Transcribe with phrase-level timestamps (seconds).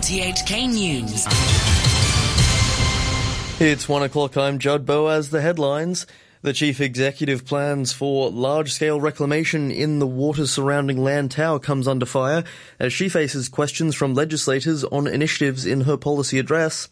[0.00, 1.26] RTHK News.
[3.60, 4.34] It's one o'clock.
[4.34, 5.28] I'm Judd Boaz.
[5.28, 6.06] The headlines.
[6.40, 12.44] The chief executive plans for large-scale reclamation in the waters surrounding Lantau comes under fire
[12.78, 16.88] as she faces questions from legislators on initiatives in her policy address.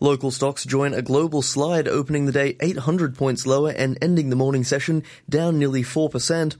[0.00, 4.36] Local stocks join a global slide opening the day 800 points lower and ending the
[4.36, 6.56] morning session down nearly 4%.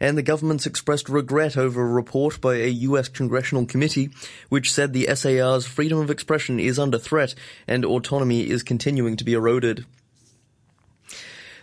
[0.00, 4.10] And the government's expressed regret over a report by a US congressional committee
[4.48, 7.34] which said the SAR's freedom of expression is under threat
[7.68, 9.84] and autonomy is continuing to be eroded.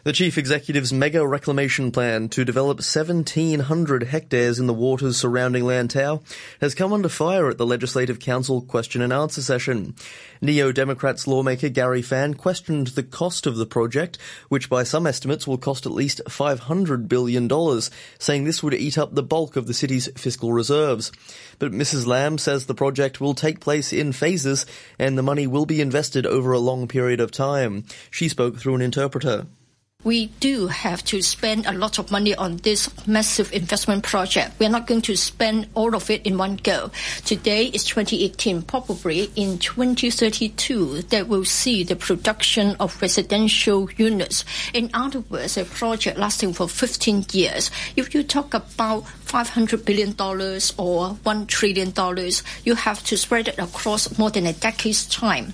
[0.07, 6.23] The chief executive's mega reclamation plan to develop 1,700 hectares in the waters surrounding Lantau
[6.61, 9.95] has come under fire at the Legislative Council question and answer session.
[10.39, 15.57] Neo-Democrats lawmaker Gary Fan questioned the cost of the project, which by some estimates will
[15.57, 17.81] cost at least $500 billion,
[18.17, 21.11] saying this would eat up the bulk of the city's fiscal reserves.
[21.59, 22.07] But Mrs.
[22.07, 24.65] Lam says the project will take place in phases
[24.97, 27.83] and the money will be invested over a long period of time.
[28.09, 29.47] She spoke through an interpreter
[30.07, 34.57] we do have to spend a lot of money on this massive investment project.
[34.57, 36.91] We're not going to spend all of it in one go.
[37.25, 38.61] Today is 2018.
[38.61, 44.45] Probably in 2032, that we'll see the production of residential units.
[44.73, 47.69] In other words, a project lasting for 15 years.
[47.97, 52.31] If you talk about $500 billion or $1 trillion,
[52.63, 55.51] you have to spread it across more than a decade's time.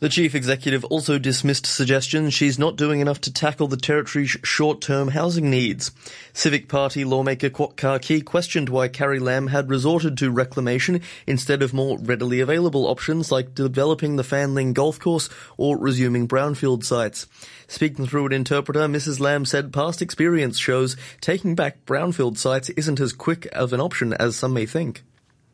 [0.00, 5.08] The chief executive also dismissed suggestions she's not doing enough to tackle the territory's short-term
[5.08, 5.92] housing needs.
[6.32, 11.62] Civic Party lawmaker Kwok Ka Ki questioned why Carrie Lam had resorted to reclamation instead
[11.62, 17.28] of more readily available options like developing the Fanling golf course or resuming brownfield sites.
[17.68, 19.20] Speaking through an interpreter, Mrs.
[19.20, 24.12] Lam said past experience shows taking back brownfield sites isn't as quick of an option
[24.14, 25.04] as some may think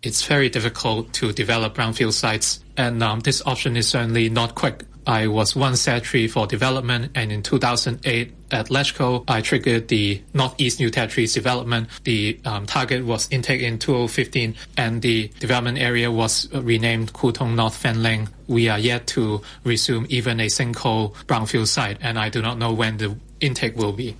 [0.02, 4.84] it's very difficult to develop brownfield sites, and um, this option is certainly not quick.
[5.06, 10.78] I was one secretary for development, and in 2008 at LegCo, I triggered the Northeast
[10.78, 11.88] New Territories development.
[12.04, 17.56] The um, target was intake in 2015, and the development area was renamed Kwu Tung
[17.56, 18.28] North Fanling.
[18.46, 22.72] We are yet to resume even a single brownfield site, and I do not know
[22.72, 24.16] when the intake will be.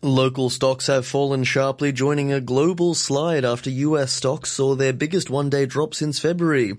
[0.00, 5.28] Local stocks have fallen sharply, joining a global slide after US stocks saw their biggest
[5.28, 6.74] one-day drop since February.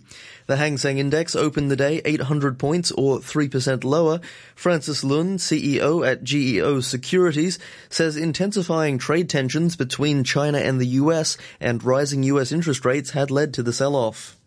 [0.48, 4.22] The Hang Seng Index opened the day 800 points or 3% lower.
[4.56, 7.60] Francis Lun, CEO at GEO Securities,
[7.90, 13.30] says intensifying trade tensions between China and the US and rising US interest rates had
[13.30, 14.38] led to the sell-off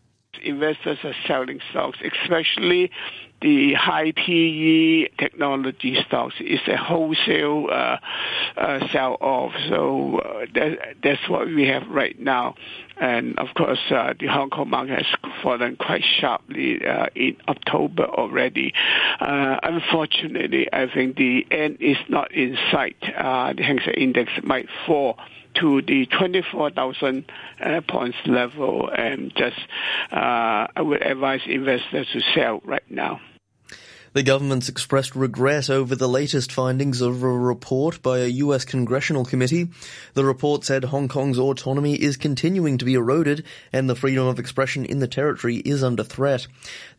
[0.43, 2.91] investors are selling stocks, especially
[3.42, 6.34] the high PE technology stocks.
[6.41, 7.97] is a wholesale uh,
[8.56, 9.53] uh, sell off.
[9.69, 12.54] So uh, that, that's what we have right now.
[12.97, 18.04] And of course, uh, the Hong Kong market has fallen quite sharply uh, in October
[18.04, 18.72] already.
[19.20, 22.97] Uh, unfortunately, I think the end is not in sight.
[23.00, 25.19] the Hang Seng Index might fall
[25.54, 27.25] to the 24,000
[27.60, 29.58] uh, points level and just
[30.10, 33.20] uh, I would advise investors to sell right now.
[34.15, 39.25] The government's expressed regret over the latest findings of a report by a US congressional
[39.25, 39.69] committee.
[40.12, 43.43] The report said Hong Kong's autonomy is continuing to be eroded
[43.73, 46.47] and the freedom of expression in the territory is under threat.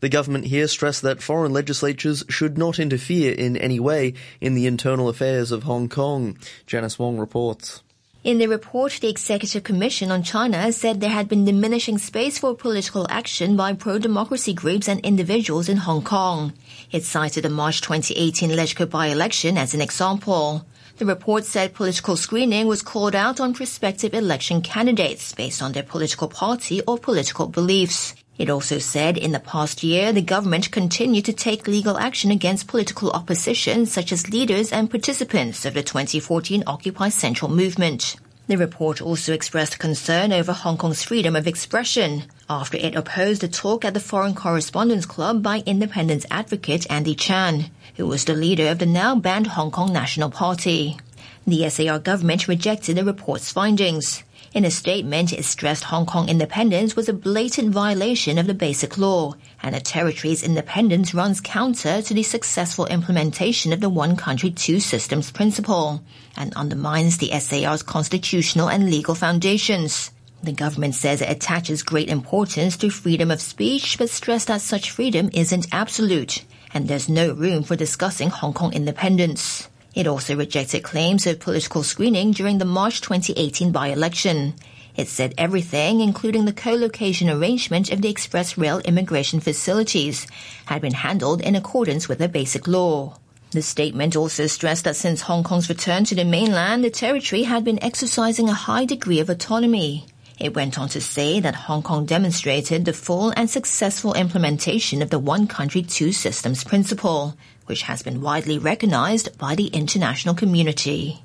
[0.00, 4.66] The government here stressed that foreign legislatures should not interfere in any way in the
[4.66, 6.36] internal affairs of Hong Kong.
[6.66, 7.84] Janice Wong reports.
[8.24, 12.54] In the report, the Executive Commission on China said there had been diminishing space for
[12.54, 16.54] political action by pro-democracy groups and individuals in Hong Kong.
[16.90, 20.64] It cited the March 2018 LegCo by-election as an example.
[20.96, 25.82] The report said political screening was called out on prospective election candidates based on their
[25.82, 28.14] political party or political beliefs.
[28.36, 32.66] It also said in the past year, the government continued to take legal action against
[32.66, 38.16] political opposition, such as leaders and participants of the 2014 Occupy Central movement.
[38.46, 43.48] The report also expressed concern over Hong Kong's freedom of expression after it opposed a
[43.48, 48.68] talk at the Foreign Correspondents Club by independence advocate Andy Chan, who was the leader
[48.68, 50.98] of the now banned Hong Kong National Party.
[51.46, 54.24] The SAR government rejected the report's findings.
[54.54, 58.96] In a statement, it stressed Hong Kong independence was a blatant violation of the Basic
[58.96, 64.52] Law, and the territory's independence runs counter to the successful implementation of the one country,
[64.52, 66.04] two systems principle,
[66.36, 70.12] and undermines the SAR's constitutional and legal foundations.
[70.44, 74.92] The government says it attaches great importance to freedom of speech, but stressed that such
[74.92, 79.68] freedom isn't absolute, and there's no room for discussing Hong Kong independence.
[79.94, 84.54] It also rejected claims of political screening during the March 2018 by-election.
[84.96, 90.26] It said everything, including the co-location arrangement of the express rail immigration facilities,
[90.66, 93.18] had been handled in accordance with the basic law.
[93.52, 97.64] The statement also stressed that since Hong Kong's return to the mainland, the territory had
[97.64, 100.06] been exercising a high degree of autonomy.
[100.38, 105.10] It went on to say that Hong Kong demonstrated the full and successful implementation of
[105.10, 107.36] the one country, two systems principle,
[107.66, 111.22] which has been widely recognized by the international community.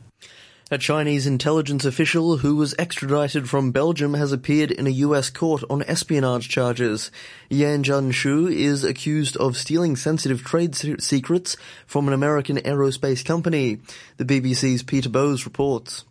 [0.71, 5.63] A Chinese intelligence official who was extradited from Belgium has appeared in a US court
[5.67, 7.09] on espionage charges.
[7.49, 11.57] Yanjun Xu is accused of stealing sensitive trade secrets
[11.87, 13.79] from an American aerospace company.
[14.17, 16.05] The BBC's Peter Bowes reports.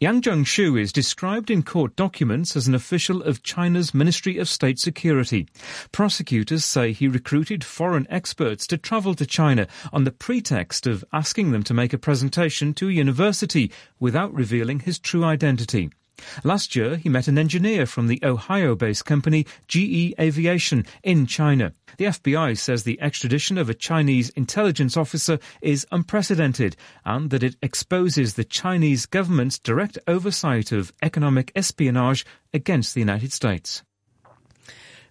[0.00, 4.78] Yanjun Xu is described in court documents as an official of China's Ministry of State
[4.78, 5.48] Security.
[5.90, 11.50] Prosecutors say he recruited foreign experts to travel to China on the pretext of asking
[11.50, 15.90] them to make a presentation to a university without revealing his true identity.
[16.44, 21.72] Last year, he met an engineer from the Ohio-based company GE Aviation in China.
[21.96, 27.56] The FBI says the extradition of a Chinese intelligence officer is unprecedented and that it
[27.62, 33.82] exposes the Chinese government's direct oversight of economic espionage against the United States.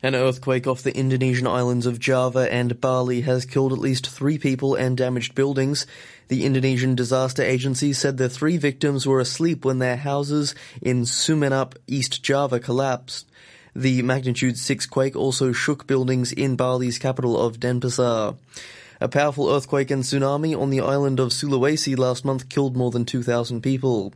[0.03, 4.37] An earthquake off the Indonesian islands of Java and Bali has killed at least three
[4.37, 5.87] people and damaged buildings.
[6.27, 10.53] The Indonesian Disaster Agency said the three victims were asleep when their houses
[10.83, 13.25] in Sumenep, East Java collapsed.
[13.75, 18.35] The magnitude 6 quake also shook buildings in Bali's capital of Denpasar.
[19.01, 23.05] A powerful earthquake and tsunami on the island of Sulawesi last month killed more than
[23.05, 24.13] 2,000 people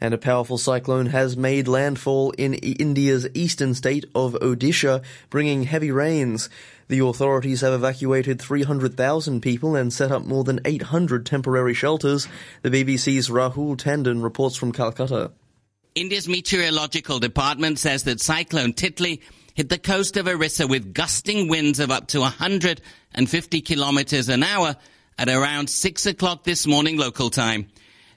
[0.00, 5.90] and a powerful cyclone has made landfall in India's eastern state of Odisha, bringing heavy
[5.90, 6.48] rains.
[6.88, 12.26] The authorities have evacuated 300,000 people and set up more than 800 temporary shelters.
[12.62, 15.32] The BBC's Rahul Tandon reports from Calcutta.
[15.94, 19.20] India's meteorological department says that Cyclone Titli
[19.54, 24.76] hit the coast of Orissa with gusting winds of up to 150 kilometers an hour
[25.18, 27.66] at around 6 o'clock this morning local time.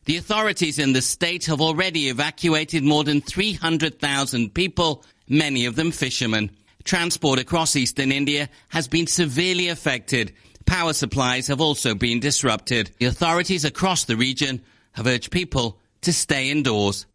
[0.05, 5.91] The authorities in the state have already evacuated more than 300,000 people, many of them
[5.91, 6.49] fishermen.
[6.83, 10.33] Transport across eastern India has been severely affected.
[10.65, 12.89] Power supplies have also been disrupted.
[12.97, 14.63] The authorities across the region
[14.93, 17.05] have urged people to stay indoors.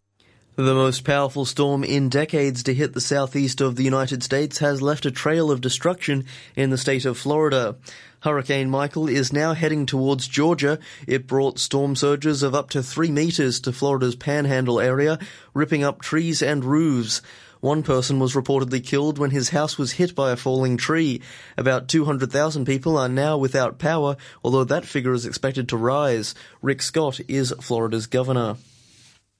[0.54, 4.80] The most powerful storm in decades to hit the southeast of the United States has
[4.80, 6.24] left a trail of destruction
[6.54, 7.76] in the state of Florida.
[8.26, 10.80] Hurricane Michael is now heading towards Georgia.
[11.06, 15.20] It brought storm surges of up to three meters to Florida's panhandle area,
[15.54, 17.22] ripping up trees and roofs.
[17.60, 21.22] One person was reportedly killed when his house was hit by a falling tree.
[21.56, 26.34] About 200,000 people are now without power, although that figure is expected to rise.
[26.60, 28.56] Rick Scott is Florida's governor.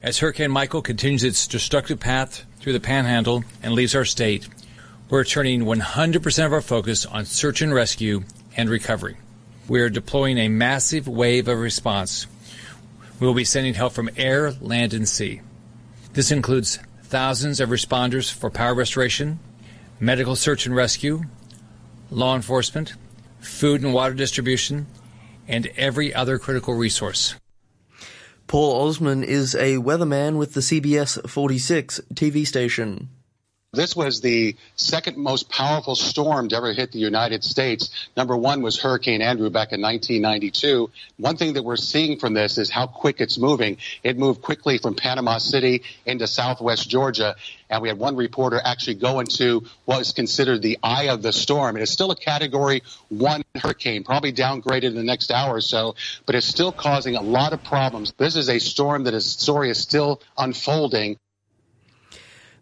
[0.00, 4.48] As Hurricane Michael continues its destructive path through the panhandle and leaves our state,
[5.10, 8.22] we're turning 100% of our focus on search and rescue
[8.56, 9.16] and recovery.
[9.68, 12.26] We are deploying a massive wave of response.
[13.20, 15.40] We will be sending help from air, land, and sea.
[16.12, 19.38] This includes thousands of responders for power restoration,
[20.00, 21.22] medical search and rescue,
[22.10, 22.94] law enforcement,
[23.40, 24.86] food and water distribution,
[25.48, 27.34] and every other critical resource.
[28.46, 33.08] Paul Osman is a weatherman with the CBS 46 TV station.
[33.76, 37.90] This was the second most powerful storm to ever hit the United States.
[38.16, 40.90] Number one was Hurricane Andrew back in 1992.
[41.18, 43.76] One thing that we're seeing from this is how quick it's moving.
[44.02, 47.36] It moved quickly from Panama City into southwest Georgia.
[47.68, 51.32] And we had one reporter actually go into what is considered the eye of the
[51.32, 51.76] storm.
[51.76, 55.96] It is still a category one hurricane, probably downgraded in the next hour or so,
[56.24, 58.14] but it's still causing a lot of problems.
[58.16, 61.18] This is a storm that is story is still unfolding.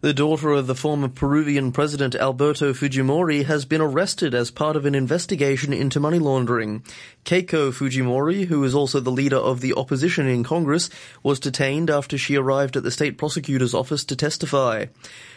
[0.05, 4.85] The daughter of the former Peruvian president Alberto Fujimori has been arrested as part of
[4.85, 6.83] an investigation into money laundering.
[7.25, 10.91] Keiko Fujimori, who is also the leader of the opposition in Congress,
[11.23, 14.85] was detained after she arrived at the state prosecutor's office to testify.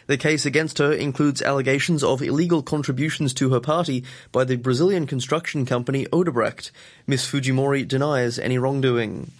[0.06, 5.06] The case against her includes allegations of illegal contributions to her party by the Brazilian
[5.06, 6.72] construction company Odebrecht.
[7.06, 7.22] Ms.
[7.22, 9.30] Fujimori denies any wrongdoing.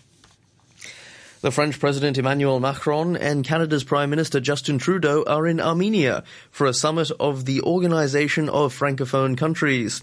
[1.41, 6.67] The French President Emmanuel Macron and Canada's Prime Minister Justin Trudeau are in Armenia for
[6.67, 10.03] a summit of the Organization of Francophone Countries.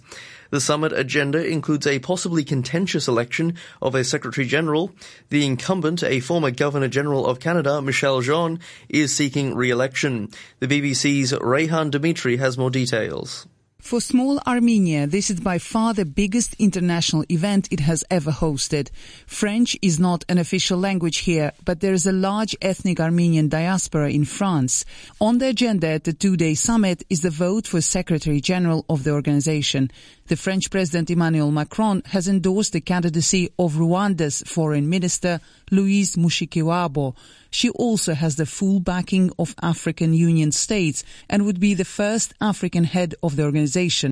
[0.52, 4.94] The summit agenda includes a possibly contentious election of a Secretary General.
[5.28, 10.30] The incumbent, a former Governor General of Canada, Michaëlle Jean, is seeking re-election.
[10.62, 13.46] The BBC's Rayhan Demytrie has more details.
[13.86, 18.90] For small Armenia, this is by far the biggest international event it has ever hosted.
[19.28, 24.10] French is not an official language here, but there is a large ethnic Armenian diaspora
[24.10, 24.86] in France.
[25.22, 29.12] On the agenda at the two-day summit is the vote for Secretary General of the
[29.12, 29.92] organization.
[30.30, 35.40] The French President Emmanuel Macron has endorsed the candidacy of Rwanda's Foreign Minister
[35.70, 37.16] Louise Mushikiwabo.
[37.56, 42.34] She also has the full backing of African Union states and would be the first
[42.42, 44.12] African head of the organization.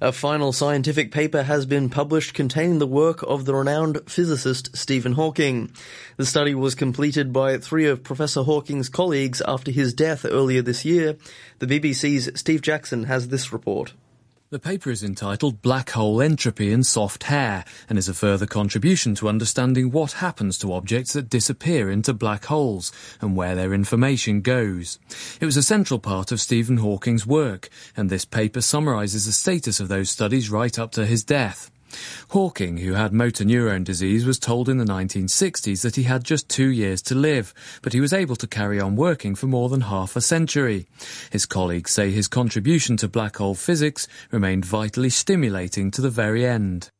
[0.00, 5.12] A final scientific paper has been published containing the work of the renowned physicist Stephen
[5.12, 5.70] Hawking.
[6.16, 10.84] The study was completed by three of Professor Hawking's colleagues after his death earlier this
[10.84, 11.16] year.
[11.60, 13.92] The BBC's Steve Jackson has this report.
[14.52, 19.14] The paper is entitled Black Hole Entropy and Soft Hair and is a further contribution
[19.14, 22.92] to understanding what happens to objects that disappear into black holes
[23.22, 24.98] and where their information goes.
[25.40, 29.80] It was a central part of Stephen Hawking's work, and this paper summarizes the status
[29.80, 31.71] of those studies right up to his death.
[32.30, 36.48] Hawking, who had motor neurone disease, was told in the 1960s that he had just
[36.48, 39.82] two years to live, but he was able to carry on working for more than
[39.82, 40.86] half a century.
[41.30, 46.46] His colleagues say his contribution to black hole physics remained vitally stimulating to the very
[46.46, 46.90] end.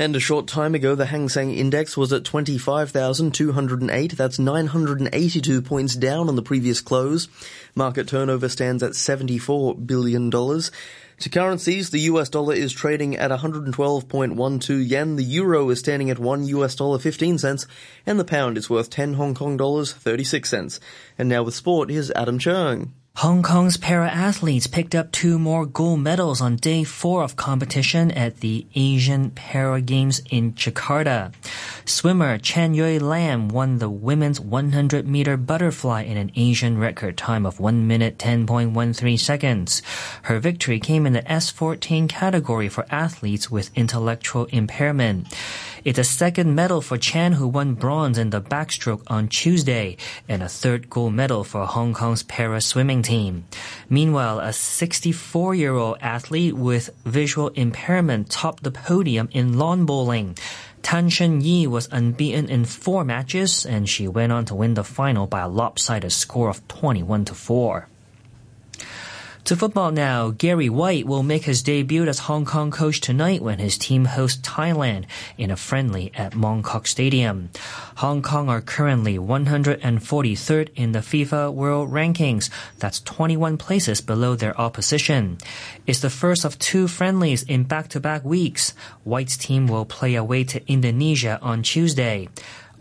[0.00, 4.16] And a short time ago, the Hang Seng Index was at 25,208.
[4.16, 7.26] That's 982 points down on the previous close.
[7.74, 10.30] Market turnover stands at $74 billion.
[10.30, 16.20] To currencies, the US dollar is trading at 112.12 yen, the euro is standing at
[16.20, 17.66] 1 US dollar 15 cents,
[18.06, 20.78] and the pound is worth 10 Hong Kong dollars 36 cents.
[21.18, 22.94] And now with sport, here's Adam Chung.
[23.18, 28.38] Hong Kong's para-athletes picked up two more gold medals on day four of competition at
[28.38, 31.32] the Asian Para Games in Jakarta.
[31.84, 37.44] Swimmer Chan Yui Lam won the women's 100 meter butterfly in an Asian record time
[37.44, 39.82] of 1 minute 10.13 seconds.
[40.22, 45.26] Her victory came in the S14 category for athletes with intellectual impairment.
[45.84, 49.96] It's a second medal for Chan, who won bronze in the backstroke on Tuesday,
[50.28, 53.44] and a third gold medal for Hong Kong's para swimming team.
[53.88, 60.36] Meanwhile, a 64 year old athlete with visual impairment topped the podium in lawn bowling.
[60.82, 64.84] Tan Shen Yi was unbeaten in four matches, and she went on to win the
[64.84, 67.88] final by a lopsided score of 21 to 4.
[69.48, 73.58] To football now, Gary White will make his debut as Hong Kong coach tonight when
[73.58, 75.06] his team hosts Thailand
[75.38, 77.48] in a friendly at Mong Kok Stadium.
[77.96, 82.50] Hong Kong are currently 143rd in the FIFA World Rankings.
[82.78, 85.38] That's 21 places below their opposition.
[85.86, 88.74] It's the first of two friendlies in back-to-back weeks.
[89.02, 92.28] White's team will play away to Indonesia on Tuesday.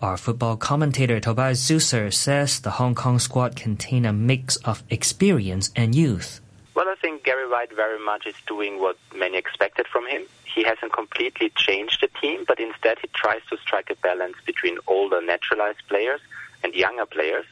[0.01, 5.71] Our football commentator Tobias Zuser says the Hong Kong squad contain a mix of experience
[5.73, 6.41] and youth.
[6.77, 10.27] Well, I think Gary White very much is doing what many expected from him.
[10.45, 14.77] He hasn't completely changed the team, but instead he tries to strike a balance between
[14.85, 16.21] older naturalized players
[16.63, 17.45] and younger players.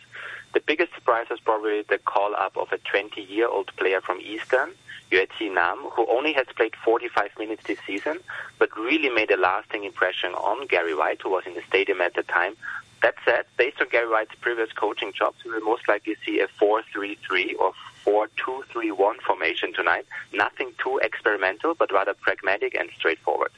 [0.54, 4.20] The biggest surprise was probably the call up of a 20 year old player from
[4.22, 4.74] Eastern,
[5.10, 8.20] Yue Tze Nam, who only has played 45 minutes this season,
[8.60, 12.14] but really made a lasting impression on Gary White, who was in the stadium at
[12.14, 12.56] the time.
[13.06, 16.48] That said, based on Gary White's previous coaching jobs, we will most likely see a
[16.60, 17.72] 4-3-3 or
[18.04, 20.08] 4-2-3-1 formation tonight.
[20.34, 23.52] Nothing too experimental, but rather pragmatic and straightforward.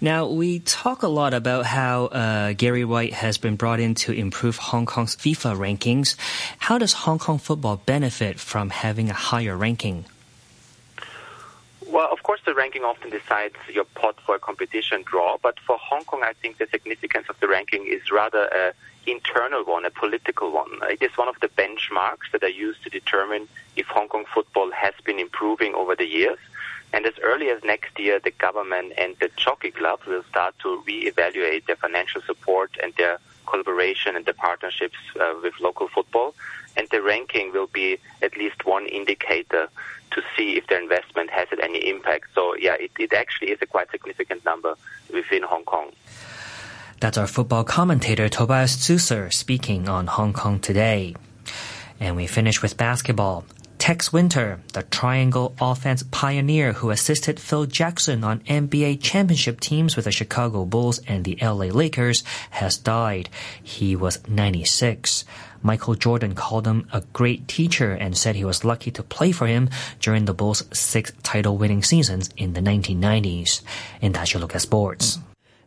[0.00, 4.12] Now, we talk a lot about how uh, Gary White has been brought in to
[4.12, 6.16] improve Hong Kong's FIFA rankings.
[6.56, 10.06] How does Hong Kong football benefit from having a higher ranking?
[11.86, 15.76] Well, of course, the ranking often decides your pot for a competition draw, but for
[15.78, 18.72] Hong Kong, I think the significance of the ranking is rather an
[19.06, 20.72] internal one, a political one.
[20.90, 24.72] It is one of the benchmarks that are used to determine if Hong Kong football
[24.72, 26.38] has been improving over the years.
[26.92, 30.82] And as early as next year, the government and the Jockey Club will start to
[30.86, 36.34] re-evaluate their financial support and their collaboration and the partnerships uh, with local football.
[36.78, 39.68] And the ranking will be at least one indicator
[40.12, 42.28] to see if their investment has had any impact.
[42.34, 44.74] So yeah, it, it actually is a quite significant number
[45.12, 45.90] within Hong Kong.
[47.00, 51.14] That's our football commentator Tobias Zuser speaking on Hong Kong today.
[52.00, 53.44] And we finish with basketball.
[53.88, 60.04] Tex Winter, the triangle offense pioneer who assisted Phil Jackson on NBA championship teams with
[60.04, 63.30] the Chicago Bulls and the LA Lakers, has died.
[63.62, 65.24] He was 96.
[65.62, 69.46] Michael Jordan called him a great teacher and said he was lucky to play for
[69.46, 73.62] him during the Bulls' six title winning seasons in the 1990s.
[74.02, 75.18] And that's your look at sports.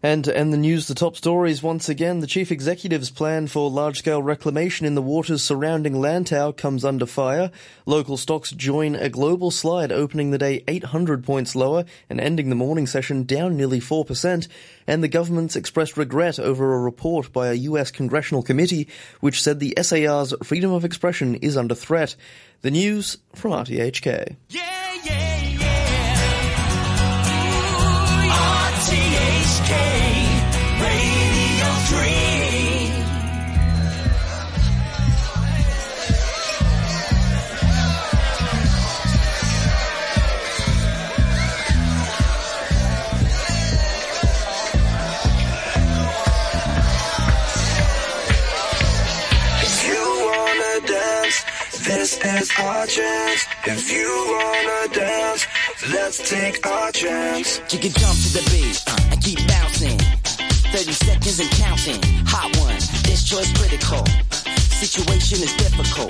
[0.03, 2.22] And to end the news, the top stories once again.
[2.22, 7.51] The chief executive's plan for large-scale reclamation in the waters surrounding Lantau comes under fire.
[7.86, 12.55] Local stocks join a global slide, opening the day 800 points lower and ending the
[12.55, 14.48] morning session down nearly 4%.
[14.88, 18.88] And the government's expressed regret over a report by a US congressional committee
[19.20, 22.15] which said the SAR's freedom of expression is under threat.
[22.62, 24.36] The news from RTHK.
[24.50, 24.71] Yeah,
[52.41, 53.45] is our chance.
[53.65, 55.45] If you wanna dance,
[55.93, 57.62] let's take our chance.
[57.71, 59.98] You can jump to the beat uh, and keep bouncing.
[60.74, 62.01] 30 seconds and counting.
[62.25, 64.01] Hot one, this choice critical.
[64.81, 66.10] Situation is difficult.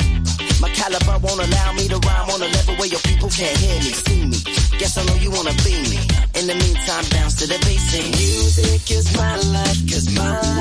[0.63, 3.77] My caliber won't allow me to rhyme on a level where your people can't hear
[3.83, 4.39] me, see me.
[4.79, 6.00] Guess I know you wanna be me.
[6.39, 10.61] In the meantime, bounce to the bass and Music is my life, cause my life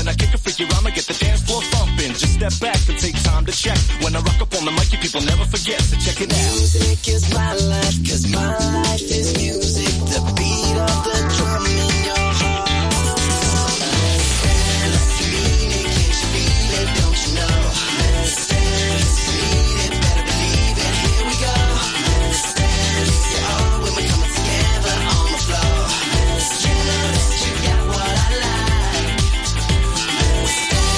[0.00, 2.16] When I kick a freaky rhyme, I get the dance floor thumping.
[2.16, 3.76] Just step back and take time to check.
[4.00, 5.76] When I rock up on the mic, you people never forget.
[5.76, 6.56] So check it out.
[6.56, 7.04] Music